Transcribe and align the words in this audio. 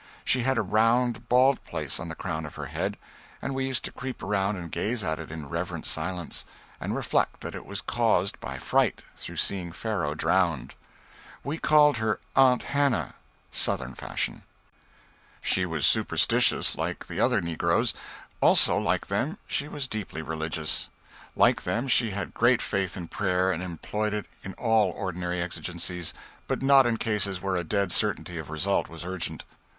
She 0.25 0.41
had 0.41 0.57
a 0.57 0.63
round 0.63 1.29
bald 1.29 1.63
place 1.63 1.99
on 1.99 2.09
the 2.09 2.15
crown 2.15 2.47
of 2.47 2.55
her 2.55 2.65
head, 2.65 2.97
and 3.39 3.53
we 3.53 3.67
used 3.67 3.85
to 3.85 3.91
creep 3.91 4.23
around 4.23 4.55
and 4.55 4.71
gaze 4.71 5.03
at 5.03 5.19
it 5.19 5.31
in 5.31 5.47
reverent 5.47 5.85
silence, 5.85 6.43
and 6.79 6.95
reflect 6.95 7.41
that 7.41 7.53
it 7.53 7.67
was 7.67 7.81
caused 7.81 8.39
by 8.39 8.57
fright 8.57 9.03
through 9.15 9.37
seeing 9.37 9.71
Pharaoh 9.71 10.15
drowned. 10.15 10.73
We 11.43 11.59
called 11.59 11.97
her 11.97 12.19
"Aunt" 12.35 12.63
Hannah, 12.63 13.13
Southern 13.51 13.93
fashion. 13.93 14.41
She 15.39 15.67
was 15.67 15.85
superstitious 15.85 16.75
like 16.75 17.05
the 17.05 17.19
other 17.19 17.39
negroes; 17.39 17.93
also, 18.41 18.79
like 18.79 19.05
them, 19.05 19.37
she 19.47 19.67
was 19.67 19.85
deeply 19.85 20.23
religious. 20.23 20.89
Like 21.35 21.61
them, 21.61 21.87
she 21.87 22.09
had 22.09 22.33
great 22.33 22.63
faith 22.63 22.97
in 22.97 23.07
prayer, 23.07 23.51
and 23.51 23.61
employed 23.61 24.15
it 24.15 24.25
in 24.43 24.55
all 24.55 24.89
ordinary 24.93 25.39
exigencies, 25.43 26.11
but 26.47 26.63
not 26.63 26.87
in 26.87 26.97
cases 26.97 27.39
where 27.39 27.55
a 27.55 27.63
dead 27.63 27.91
certainty 27.91 28.39
of 28.39 28.49
result 28.49 28.89
was 28.89 29.05
urgent. 29.05 29.43